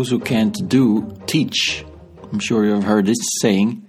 [0.00, 1.84] Those who can't do, teach.
[2.32, 3.86] I'm sure you've heard this saying.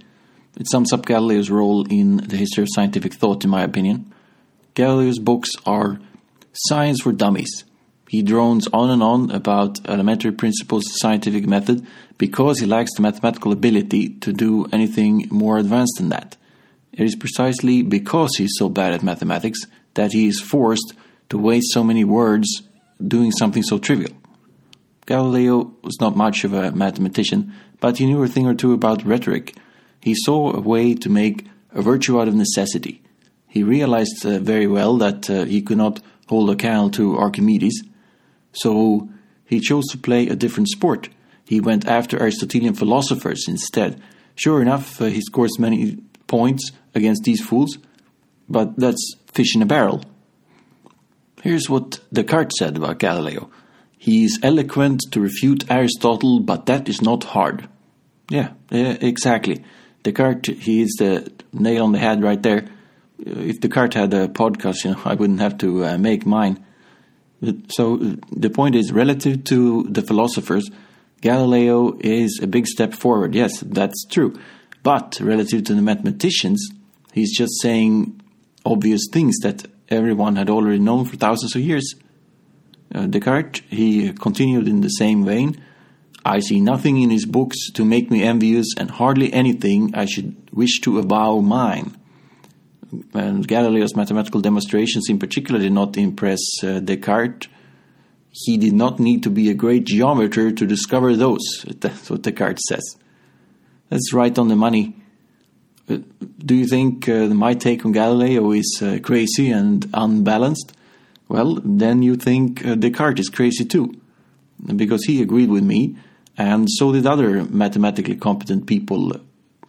[0.59, 4.13] It sums up Galileo's role in the history of scientific thought, in my opinion.
[4.73, 6.01] Galileo's books are
[6.51, 7.63] science for dummies.
[8.09, 13.03] He drones on and on about elementary principles of scientific method because he lacks the
[13.03, 16.35] mathematical ability to do anything more advanced than that.
[16.91, 19.61] It is precisely because he is so bad at mathematics
[19.93, 20.93] that he is forced
[21.29, 22.63] to waste so many words
[23.01, 24.11] doing something so trivial.
[25.05, 29.05] Galileo was not much of a mathematician, but he knew a thing or two about
[29.05, 29.55] rhetoric.
[29.99, 33.01] He saw a way to make a virtue out of necessity.
[33.47, 37.83] He realized uh, very well that uh, he could not hold a candle to Archimedes,
[38.53, 39.09] so
[39.45, 41.09] he chose to play a different sport.
[41.45, 44.01] He went after Aristotelian philosophers instead.
[44.35, 47.77] Sure enough, uh, he scores many points against these fools,
[48.47, 50.01] but that's fish in a barrel.
[51.41, 53.49] Here's what Descartes said about Galileo.
[54.01, 57.69] He is eloquent to refute Aristotle, but that is not hard.
[58.31, 59.63] Yeah, yeah, exactly.
[60.01, 62.65] Descartes, he is the nail on the head right there.
[63.19, 66.65] If Descartes had a podcast, you know, I wouldn't have to uh, make mine.
[67.67, 67.97] So
[68.35, 70.67] the point is, relative to the philosophers,
[71.21, 73.35] Galileo is a big step forward.
[73.35, 74.33] Yes, that's true.
[74.81, 76.71] But relative to the mathematicians,
[77.13, 78.19] he's just saying
[78.65, 81.93] obvious things that everyone had already known for thousands of years.
[82.93, 85.61] Uh, Descartes, he continued in the same vein.
[86.23, 90.35] I see nothing in his books to make me envious, and hardly anything I should
[90.51, 91.97] wish to avow mine.
[93.13, 97.47] And Galileo's mathematical demonstrations, in particular, did not impress uh, Descartes.
[98.31, 101.65] He did not need to be a great geometer to discover those.
[101.79, 102.97] That's what Descartes says.
[103.89, 104.95] That's right on the money.
[105.89, 105.97] Uh,
[106.37, 110.73] do you think uh, my take on Galileo is uh, crazy and unbalanced?
[111.31, 113.95] Well, then you think uh, Descartes is crazy too,
[114.75, 115.95] because he agreed with me,
[116.37, 119.13] and so did other mathematically competent people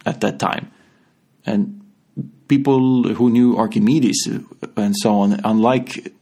[0.05, 0.73] at that time.
[1.45, 1.79] And
[2.49, 4.27] people who knew Archimedes
[4.75, 6.13] and so on, unlike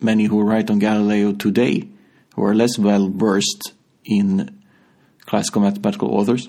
[0.00, 1.88] many who write on Galileo today,
[2.36, 3.72] who are less well versed
[4.04, 4.62] in
[5.26, 6.48] classical mathematical authors.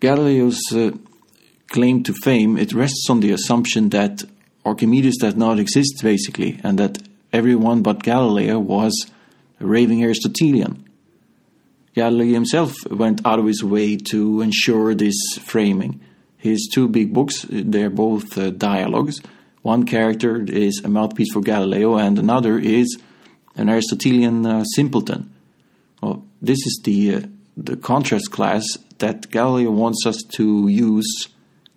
[0.00, 0.92] Galileo's uh,
[1.68, 4.24] claim to fame it rests on the assumption that
[4.64, 6.98] Archimedes does not exist, basically, and that
[7.32, 9.10] everyone but Galileo was
[9.60, 10.88] a raving Aristotelian.
[11.94, 16.00] Galileo himself went out of his way to ensure this framing.
[16.36, 19.20] His two big books, they're both uh, dialogues.
[19.62, 22.98] One character is a mouthpiece for Galileo, and another is
[23.56, 25.32] an Aristotelian uh, simpleton.
[26.02, 27.20] Well, this is the uh,
[27.56, 28.64] the contrast class
[28.98, 31.28] that Galileo wants us to use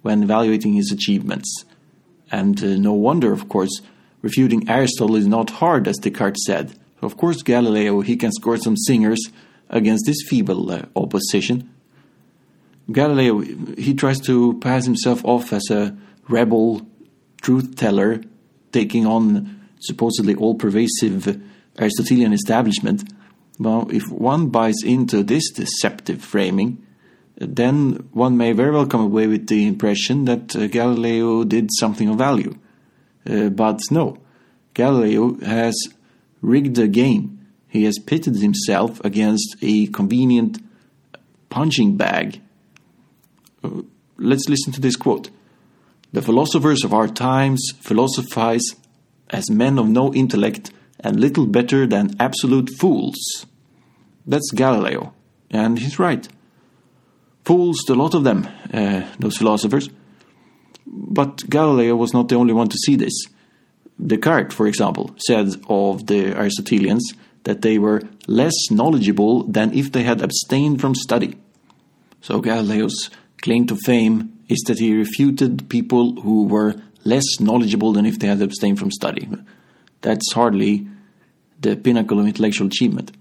[0.02, 1.66] when evaluating his achievements.
[2.32, 3.82] And uh, no wonder, of course,
[4.22, 6.78] refuting Aristotle is not hard, as Descartes said.
[7.02, 9.20] Of course, Galileo he can score some singers
[9.70, 11.70] against this feeble uh, opposition.
[12.92, 13.40] Galileo
[13.78, 15.96] he tries to pass himself off as a
[16.30, 16.82] rebel
[17.42, 18.22] truth teller,
[18.72, 21.42] taking on supposedly all-pervasive
[21.78, 23.04] Aristotelian establishment.
[23.60, 26.86] Well, if one buys into this deceptive framing,
[27.40, 32.10] then one may very well come away with the impression that uh, Galileo did something
[32.10, 32.58] of value.
[33.30, 34.18] Uh, but no,
[34.74, 35.76] Galileo has
[36.42, 37.46] rigged the game.
[37.68, 40.60] He has pitted himself against a convenient
[41.50, 42.42] punching bag.
[43.64, 43.82] Uh,
[44.18, 45.30] let's listen to this quote.
[46.14, 48.64] The philosophers of our times philosophize
[49.30, 53.46] as men of no intellect and little better than absolute fools.
[54.26, 55.14] That's Galileo,
[55.52, 56.28] and he's right.
[57.48, 59.90] Fools, a lot of them, uh, those philosophers.
[60.86, 63.14] But Galileo was not the only one to see this.
[64.06, 67.14] Descartes, for example, said of the Aristotelians
[67.46, 71.38] that they were less knowledgeable than if they had abstained from study.
[72.20, 73.10] So Galileo's
[73.42, 76.76] claim to fame is that he refuted people who were
[77.06, 79.30] less knowledgeable than if they had abstained from study.
[80.02, 80.86] That's hardly
[81.62, 83.14] the pinnacle of intellectual achievement.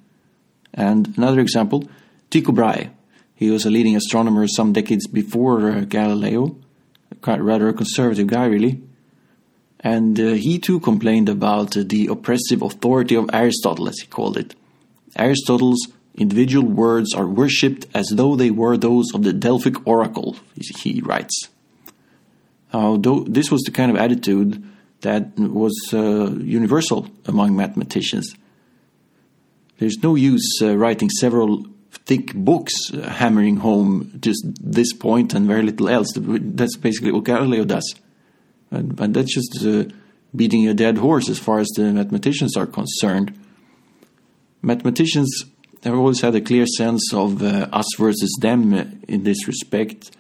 [0.75, 1.85] And another example,
[2.31, 2.91] Tycho Brahe,
[3.37, 6.57] he was a leading astronomer some decades before uh, Galileo,
[7.21, 8.83] quite rather a conservative guy, really.
[9.81, 14.39] And uh, he too complained about uh, the oppressive authority of Aristotle, as he called
[14.39, 14.55] it.
[15.17, 21.03] Aristotle's individual words are worshipped as though they were those of the Delphic oracle, he
[21.03, 21.49] writes.
[22.73, 24.65] Although this was the kind of attitude
[25.03, 28.35] that was uh, universal among mathematicians.
[29.79, 31.67] There's no use uh, writing several
[32.07, 36.13] thick books hammering home just this point and very little else.
[36.17, 37.95] That's basically what Galileo does.
[38.71, 39.93] And, and that's just uh,
[40.35, 43.37] beating a dead horse as far as the mathematicians are concerned.
[44.63, 45.45] Mathematicians
[45.87, 48.73] I've always had a clear sense of uh, us versus them
[49.07, 50.11] in this respect,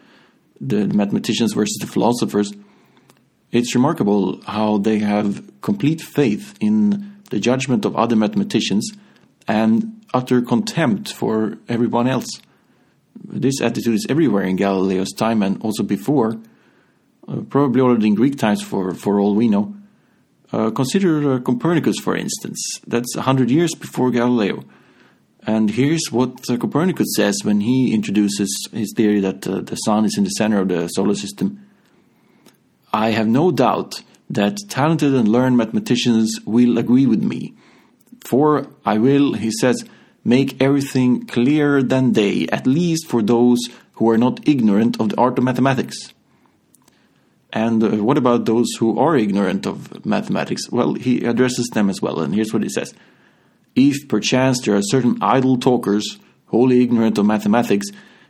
[0.61, 2.53] the mathematicians versus the philosophers.
[3.51, 8.93] It's remarkable how they have complete faith in the judgment of other mathematicians
[9.49, 12.29] and utter contempt for everyone else.
[13.23, 16.39] This attitude is everywhere in Galileo's time and also before,
[17.29, 19.75] uh, probably already in Greek times for, for all we know.
[20.53, 22.61] Uh, consider uh, Copernicus, for instance.
[22.87, 24.65] That's a hundred years before Galileo.
[25.47, 30.05] And here's what uh, Copernicus says when he introduces his theory that uh, the sun
[30.05, 31.67] is in the center of the solar system.
[32.93, 37.55] I have no doubt that talented and learned mathematicians will agree with me.
[38.25, 39.85] For I will, he says,
[40.27, 43.61] make everything clearer than day, at least for those
[43.93, 46.13] who are not ignorant of the art of mathematics.
[47.53, 50.69] And uh, what about those who are ignorant of mathematics?
[50.69, 52.93] Well, he addresses them as well, and here's what he says
[53.77, 57.87] if perchance there are certain idle talkers, wholly ignorant of mathematics,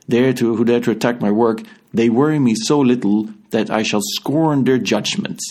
[0.07, 1.63] dare to, who dare to attack my work,
[1.93, 5.43] they worry me so little that I shall scorn their judgments.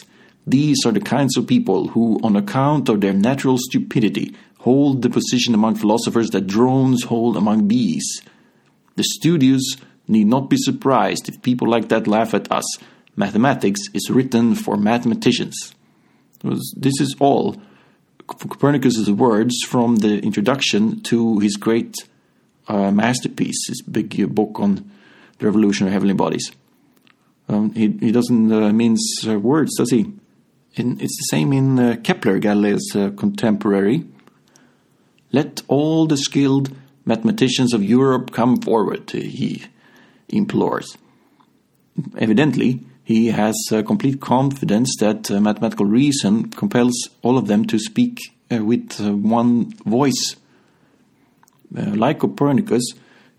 [0.46, 5.08] These are the kinds of people who, on account of their natural stupidity, hold the
[5.08, 8.20] position among philosophers that drones hold among bees.
[8.96, 9.76] The studious
[10.08, 12.64] need not be surprised if people like that laugh at us.
[13.14, 15.72] Mathematics is written for mathematicians.
[16.42, 17.54] This is all
[18.26, 21.94] Copernicus's words from the introduction to his great
[22.66, 24.90] uh, masterpiece, his big uh, book on
[25.38, 26.50] the revolution of heavenly bodies.
[27.48, 30.12] Um, he, he doesn't uh, mince uh, words, does he?
[30.74, 34.04] In, it's the same in uh, Kepler, Galileo's uh, contemporary.
[35.32, 36.74] Let all the skilled
[37.04, 39.64] mathematicians of Europe come forward, he
[40.28, 40.96] implores.
[42.18, 47.78] Evidently, he has uh, complete confidence that uh, mathematical reason compels all of them to
[47.78, 48.18] speak
[48.50, 50.36] uh, with uh, one voice.
[51.76, 52.82] Uh, like Copernicus,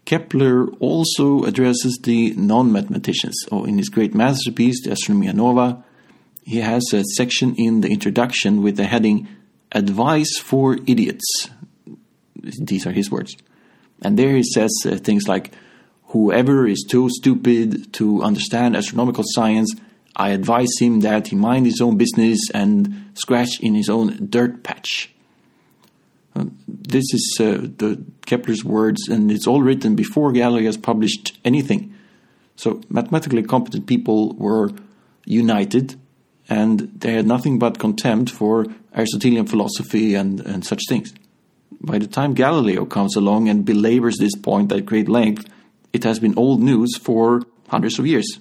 [0.05, 3.35] Kepler also addresses the non mathematicians.
[3.51, 5.83] Oh, in his great masterpiece, the Astronomia Nova,
[6.43, 9.27] he has a section in the introduction with the heading
[9.73, 11.49] Advice for Idiots.
[12.59, 13.35] These are his words.
[14.01, 15.53] And there he says uh, things like,
[16.11, 19.75] Whoever is too stupid to understand astronomical science,
[20.15, 24.63] I advise him that he mind his own business and scratch in his own dirt
[24.63, 25.13] patch.
[26.35, 31.37] Uh, this is uh, the Kepler's words, and it's all written before Galileo has published
[31.43, 31.93] anything.
[32.55, 34.71] So mathematically competent people were
[35.25, 35.99] united,
[36.49, 38.65] and they had nothing but contempt for
[38.95, 41.13] Aristotelian philosophy and, and such things.
[41.71, 45.47] By the time Galileo comes along and belabors this point at great length,
[45.93, 48.39] it has been old news for hundreds of years.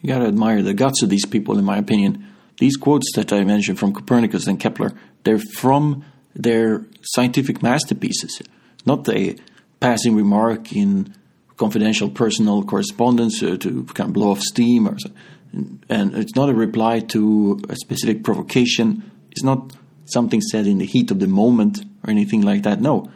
[0.00, 2.26] You gotta admire the guts of these people, in my opinion.
[2.58, 4.92] These quotes that I mentioned from Copernicus and Kepler,
[5.24, 8.40] they're from their scientific masterpieces,
[8.86, 9.36] not a
[9.80, 11.14] passing remark in
[11.56, 15.10] confidential personal correspondence uh, to kind of blow off steam or so.
[15.52, 19.72] and it's not a reply to a specific provocation it's not
[20.12, 23.10] something said in the heat of the moment or anything like that no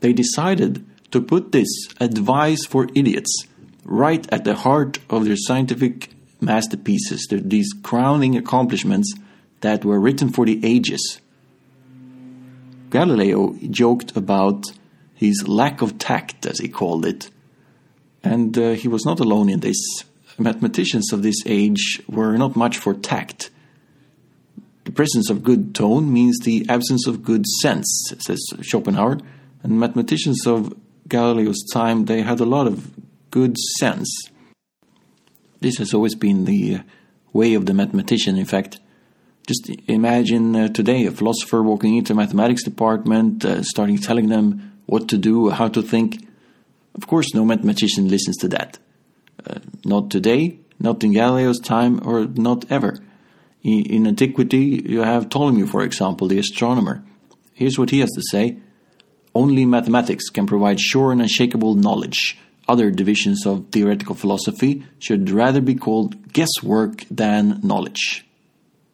[0.00, 1.68] they decided to put this
[2.00, 3.44] advice for idiots
[3.84, 6.10] right at the heart of their scientific
[6.40, 9.12] masterpieces, these crowning accomplishments
[9.60, 11.20] that were written for the ages.
[12.90, 14.72] Galileo joked about
[15.14, 17.30] his lack of tact, as he called it,
[18.22, 20.04] and uh, he was not alone in this.
[20.38, 23.50] Mathematicians of this age were not much for tact.
[24.90, 29.20] The presence of good tone means the absence of good sense, says Schopenhauer,
[29.62, 30.74] and mathematicians of
[31.06, 32.90] Galileo's time, they had a lot of
[33.30, 34.10] good sense.
[35.60, 36.82] This has always been the uh,
[37.32, 38.80] way of the mathematician, in fact.
[39.46, 44.72] Just imagine uh, today a philosopher walking into a mathematics department, uh, starting telling them
[44.86, 46.26] what to do, how to think.
[46.96, 48.80] Of course, no mathematician listens to that.
[49.46, 52.98] Uh, not today, not in Galileo's time, or not ever.
[53.62, 57.04] In, antiquity, you have Ptolemy, for example, the astronomer.
[57.52, 58.58] Here's what he has to say
[59.34, 62.38] only mathematics can provide sure and unshakable knowledge.
[62.68, 68.24] Other divisions of theoretical philosophy should rather be called guesswork than knowledge.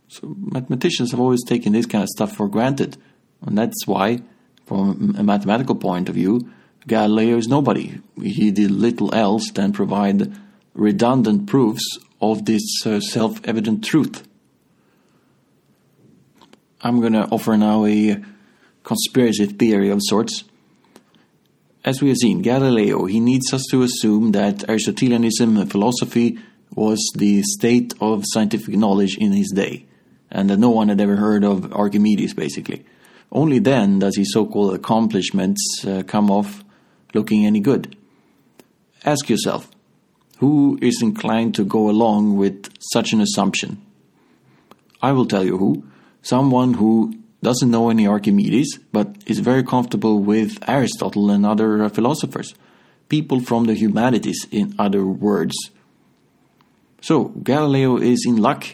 [0.08, 2.96] So mathematicians have always taken this kind of stuff for granted.
[3.44, 4.22] And that's why,
[4.66, 6.50] from a mathematical point of view,
[6.86, 8.00] Galileo is nobody.
[8.22, 10.32] He did little else than provide
[10.74, 14.25] redundant proofs of this uh, self evident truth.
[16.86, 18.22] I'm going to offer now a
[18.84, 20.44] conspiracy theory of sorts.
[21.84, 26.38] As we have seen, Galileo, he needs us to assume that Aristotelianism and philosophy
[26.76, 29.84] was the state of scientific knowledge in his day,
[30.30, 32.84] and that no one had ever heard of Archimedes, basically.
[33.32, 36.62] only then does his so called accomplishments uh, come off
[37.14, 37.96] looking any good.
[39.04, 39.68] Ask yourself
[40.38, 43.82] who is inclined to go along with such an assumption?
[45.02, 45.82] I will tell you who.
[46.26, 51.88] Someone who doesn't know any Archimedes, but is very comfortable with Aristotle and other uh,
[51.88, 52.52] philosophers.
[53.08, 55.54] People from the humanities, in other words.
[57.00, 58.66] So, Galileo is in luck.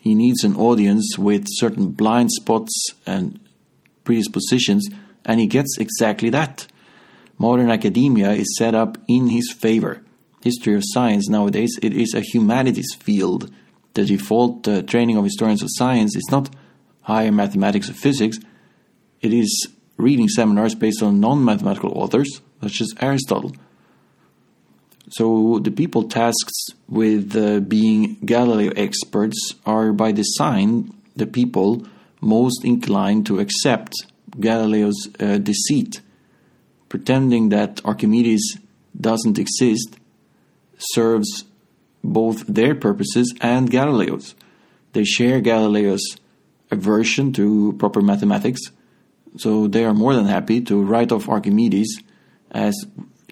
[0.00, 2.72] He needs an audience with certain blind spots
[3.04, 3.38] and
[4.04, 4.88] predispositions,
[5.26, 6.66] and he gets exactly that.
[7.36, 10.00] Modern academia is set up in his favor.
[10.42, 13.50] History of science nowadays it is a humanities field.
[13.92, 16.48] The default uh, training of historians of science is not
[17.02, 18.38] higher mathematics or physics.
[19.20, 23.52] It is reading seminars based on non-mathematical authors such as Aristotle.
[25.10, 31.84] So the people tasked with uh, being Galileo experts are by design the people
[32.20, 33.92] most inclined to accept
[34.38, 36.00] Galileo's uh, deceit,
[36.88, 38.58] pretending that Archimedes
[38.98, 39.96] doesn't exist
[40.78, 41.44] serves
[42.04, 44.34] both their purposes and Galileo's.
[44.92, 46.16] They share Galileo's
[46.70, 48.60] aversion to proper mathematics,
[49.36, 52.00] so they are more than happy to write off Archimedes
[52.50, 52.74] as,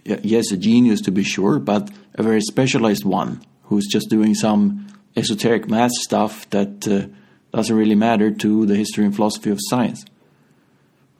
[0.04, 4.87] yes, a genius to be sure, but a very specialized one who's just doing some
[5.16, 7.07] esoteric math stuff that uh,
[7.54, 10.04] doesn't really matter to the history and philosophy of science.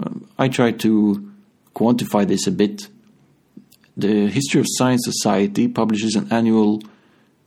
[0.01, 1.33] Um, I try to
[1.75, 2.89] quantify this a bit.
[3.97, 6.83] The History of Science Society publishes an annual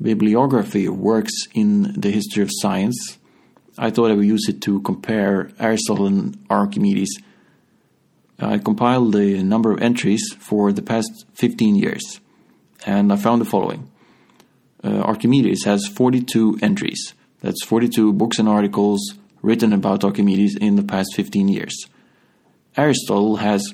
[0.02, 3.18] bibliography of works in the history of science.
[3.78, 7.20] I thought I would use it to compare Aristotle and Archimedes.
[8.40, 12.20] I compiled the number of entries for the past 15 years,
[12.86, 13.90] and I found the following.
[14.84, 17.14] Uh, Archimedes has 42 entries.
[17.42, 21.88] That's 42 books and articles written about Archimedes in the past 15 years.
[22.78, 23.74] Aristotle has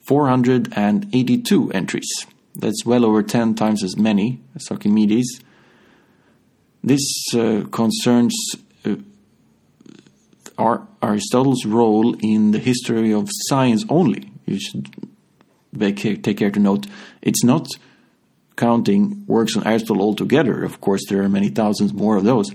[0.00, 2.26] 482 entries.
[2.54, 5.40] That's well over 10 times as many as Archimedes.
[6.82, 7.02] This
[7.34, 8.34] uh, concerns
[11.02, 14.30] Aristotle's role in the history of science only.
[14.46, 14.90] You should
[15.78, 16.86] take care to note
[17.22, 17.68] it's not
[18.56, 20.62] counting works on Aristotle altogether.
[20.62, 22.50] Of course, there are many thousands more of those.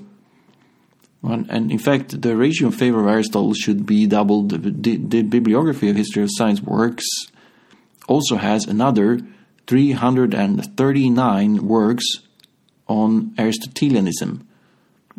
[1.23, 4.49] And in fact, the ratio in favor of Aristotle should be doubled.
[4.49, 7.05] The, the, bibliography of history of science works
[8.07, 9.19] also has another
[9.65, 12.05] 339 works
[12.87, 14.47] on Aristotelianism.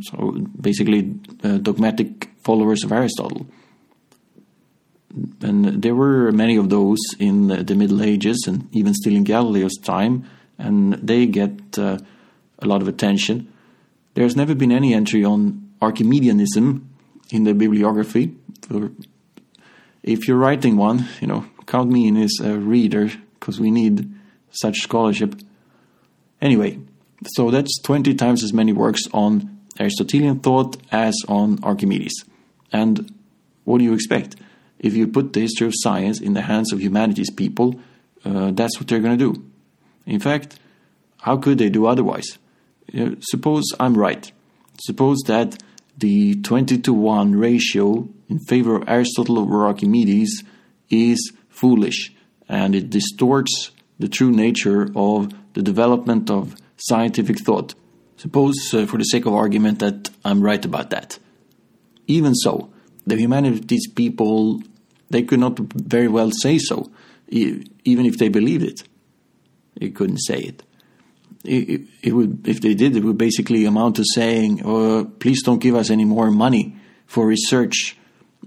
[0.02, 3.46] So basically, uh, dogmatic followers of Aristotle.
[5.40, 9.76] And there were many of those in the, Middle Ages and even still in Galileo's
[9.78, 11.98] time, and they get uh,
[12.58, 13.50] a lot of attention.
[14.14, 16.82] There's never been any entry on Archimedeanism
[17.30, 18.34] in the bibliography.
[20.02, 23.10] If you're writing one, you know, count me in as a reader
[23.40, 24.12] because we need
[24.50, 25.34] such scholarship.
[26.40, 26.78] Anyway,
[27.24, 32.24] so that's 20 times as many works on Aristotelian thought as on Archimedes.
[32.72, 33.12] And
[33.64, 34.36] what do you expect?
[34.78, 37.80] If you put the history of science in the hands of humanities people,
[38.24, 39.44] uh, that's what they're going to do.
[40.04, 40.58] In fact,
[41.22, 42.38] how could they do otherwise?
[42.92, 44.30] Know, suppose I'm right.
[44.80, 45.62] Suppose that
[45.98, 50.44] the 20 to 1 ratio in favor of Aristotle over Archimedes
[50.90, 52.12] is foolish
[52.48, 57.74] and it distorts the true nature of the development of scientific thought.
[58.16, 61.18] Suppose, uh, for the sake of argument, that I'm right about that.
[62.06, 62.70] Even so,
[63.06, 64.62] the humanities people,
[65.10, 66.90] they could not very well say so,
[67.28, 68.82] even if they believed it.
[69.78, 70.62] They couldn't say it.
[71.44, 75.60] It, it would, if they did, it would basically amount to saying, oh, "Please don't
[75.60, 77.96] give us any more money for research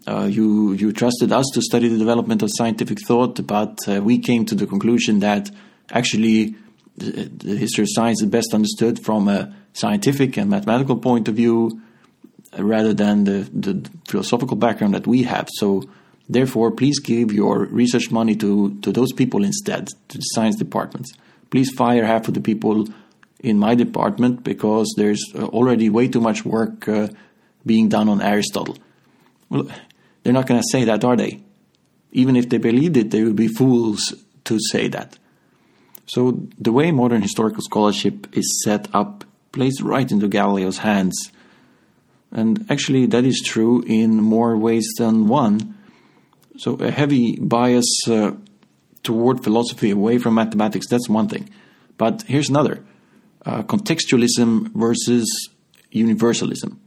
[0.07, 4.17] uh, you you trusted us to study the development of scientific thought, but uh, we
[4.19, 5.49] came to the conclusion that
[5.91, 6.55] actually
[6.99, 11.81] the, history of science is best understood from a scientific and mathematical point of view,
[12.57, 15.47] rather than the, the philosophical background that we have.
[15.53, 15.83] So,
[16.27, 21.13] therefore, please give your research money to to those people instead, to the science departments.
[21.49, 22.87] Please fire half of the people
[23.39, 27.07] in my department because there's already way too much work uh,
[27.65, 28.77] being done on Aristotle.
[29.49, 29.67] Well,
[30.23, 31.41] they're not going to say that, are they?
[32.11, 34.13] Even if they believed it, they would be fools
[34.45, 35.17] to say that.
[36.09, 41.15] So the way modern historical scholarship is set up plays right into Galileo's hands.
[42.31, 45.75] And actually, that is true in more ways than one.
[46.57, 48.31] So, a heavy bias uh,
[49.01, 51.49] toward philosophy away from mathematics, that's one thing.
[51.97, 52.83] But here's another
[53.45, 55.27] uh, contextualism versus
[55.91, 56.79] universalism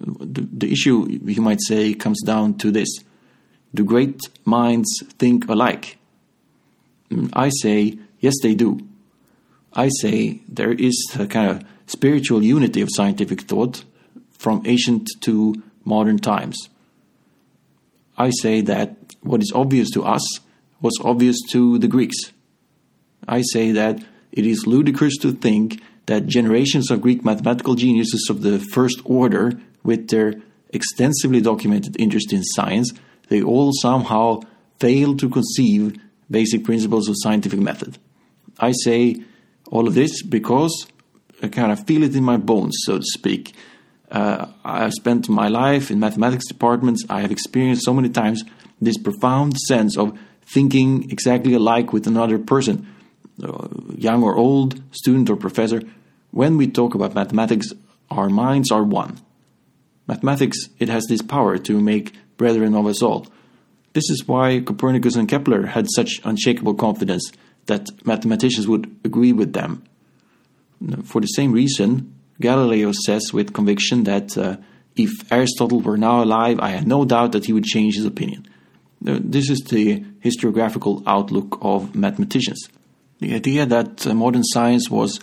[0.00, 2.88] the, the issue, you might say, comes down to this.
[3.74, 5.98] Do great minds think alike?
[7.10, 8.80] Mm, I say, yes, they do.
[9.72, 13.84] I say there is a kind of spiritual unity of scientific thought
[14.30, 16.68] from ancient to modern times.
[18.16, 20.40] I say that what is obvious to us
[20.80, 22.32] was obvious to the Greeks.
[23.28, 28.42] I say that it is ludicrous to think that generations of Greek mathematical geniuses of
[28.42, 30.34] the first order, with their
[30.70, 32.92] extensively documented interest in science,
[33.28, 34.40] they all somehow
[34.78, 35.98] failed to conceive
[36.30, 37.98] basic principles of scientific method.
[38.60, 39.22] I say
[39.70, 40.86] all of this because
[41.42, 43.54] I kind of feel it in my bones, so to speak.
[44.10, 47.04] Uh, I've spent my life in mathematics departments.
[47.08, 48.44] I have experienced so many times
[48.80, 52.86] this profound sense of thinking exactly alike with another person,
[53.42, 55.82] uh, young or old, student or professor.
[56.32, 57.72] When we talk about mathematics,
[58.10, 59.18] our minds are one.
[60.06, 63.26] Mathematics, it has this power to make brethren of us all.
[63.92, 67.30] This is why Copernicus and Kepler had such unshakable confidence
[67.66, 69.84] that mathematicians would agree with them.
[71.04, 74.56] For the same reason, Galileo says with conviction that uh,
[74.96, 78.46] if Aristotle were now alive, I had no doubt that he would change his opinion.
[79.02, 82.68] This is the historiographical outlook of mathematicians.
[83.20, 85.20] The idea that uh, modern science was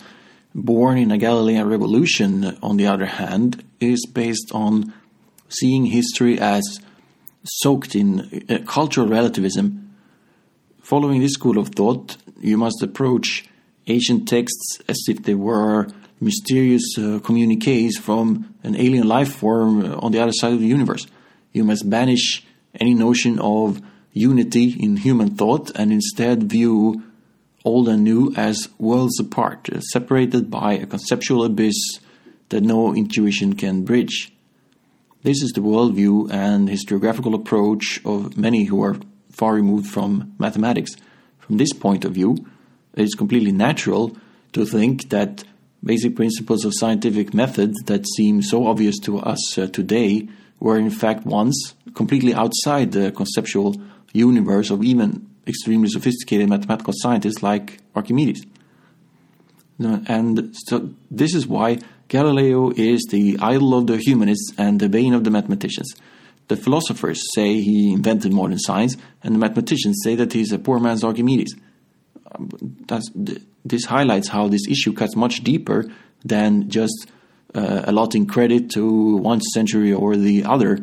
[0.54, 4.92] born in a Galilean revolution, on the other hand, is based on
[5.48, 6.80] seeing history as
[7.44, 9.94] soaked in uh, cultural relativism.
[10.82, 13.48] Following this school of thought, you must approach
[13.86, 15.88] ancient texts as if they were
[16.20, 20.66] mysterious uh, communiques from an alien life form uh, on the other side of the
[20.66, 21.06] universe.
[21.52, 23.80] You must banish any notion of
[24.12, 27.02] unity in human thought and instead view
[27.64, 32.00] old and new as worlds apart, uh, separated by a conceptual abyss
[32.48, 34.32] that no intuition can bridge.
[35.22, 38.96] This is the worldview and historiographical approach of many who are
[39.30, 40.92] far removed from mathematics.
[41.48, 42.36] From this point of view,
[42.94, 44.14] it is completely natural
[44.52, 45.44] to think that
[45.82, 50.28] basic principles of scientific method that seem so obvious to us uh, today
[50.60, 53.76] were in fact once completely outside the conceptual
[54.12, 58.44] universe of even extremely sophisticated mathematical scientists like Archimedes.
[59.78, 65.14] And so this is why Galileo is the idol of the humanists and the bane
[65.14, 65.94] of the mathematicians.
[66.48, 70.80] The philosophers say he invented modern science, and the mathematicians say that he's a poor
[70.80, 71.54] man's Archimedes.
[72.86, 73.10] That's,
[73.64, 75.90] this highlights how this issue cuts much deeper
[76.24, 77.10] than just
[77.54, 80.78] uh, allotting credit to one century or the other.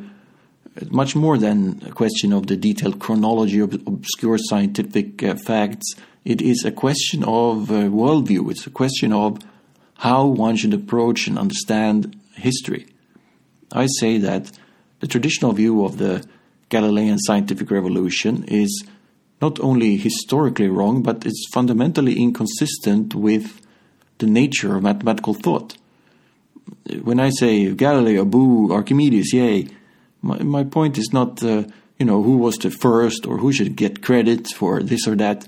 [0.90, 5.96] Much more than a question of the detailed chronology of obscure scientific uh, facts.
[6.26, 8.52] It is a question of uh, worldview.
[8.52, 9.40] It's a question of
[9.96, 12.88] how one should approach and understand history.
[13.72, 14.52] I say that
[15.06, 16.26] the traditional view of the
[16.70, 18.84] Galilean scientific revolution is
[19.40, 23.62] not only historically wrong, but it's fundamentally inconsistent with
[24.18, 25.78] the nature of mathematical thought.
[27.04, 29.68] When I say Galileo, boo, Archimedes, yay,
[30.24, 31.66] my, my point is not, uh,
[32.00, 35.48] you know, who was the first or who should get credit for this or that.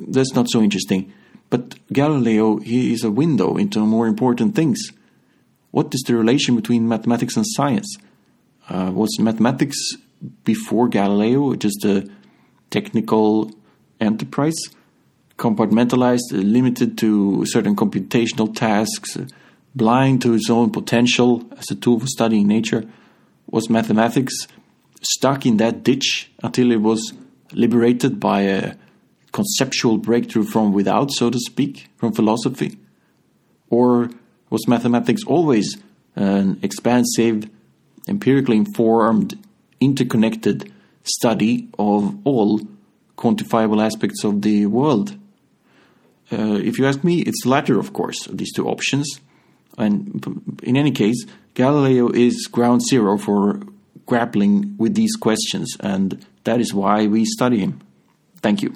[0.00, 1.12] That's not so interesting.
[1.48, 4.80] But Galileo, he is a window into more important things.
[5.70, 7.96] What is the relation between mathematics and science?
[8.68, 9.76] Uh, was mathematics
[10.44, 12.08] before Galileo just a
[12.70, 13.50] technical
[14.00, 14.56] enterprise,
[15.38, 19.18] compartmentalized, limited to certain computational tasks,
[19.74, 22.84] blind to its own potential as a tool for studying nature?
[23.50, 24.34] Was mathematics
[25.02, 27.12] stuck in that ditch until it was
[27.52, 28.74] liberated by a
[29.32, 32.78] conceptual breakthrough from without, so to speak, from philosophy?
[33.68, 34.10] Or
[34.50, 35.76] was mathematics always
[36.16, 37.50] an expansive,
[38.08, 39.38] empirically informed,
[39.80, 40.72] interconnected
[41.04, 42.60] study of all
[43.16, 45.16] quantifiable aspects of the world?
[46.32, 49.20] Uh, if you ask me, it's the latter, of course, of these two options.
[49.76, 53.60] And in any case, Galileo is ground zero for
[54.06, 57.80] grappling with these questions, and that is why we study him.
[58.42, 58.74] Thank you.